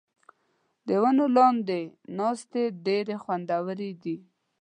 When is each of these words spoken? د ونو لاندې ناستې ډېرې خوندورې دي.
د 0.87 0.89
ونو 1.03 1.25
لاندې 1.37 1.79
ناستې 2.17 2.63
ډېرې 2.85 3.15
خوندورې 3.23 3.91
دي. 4.03 4.17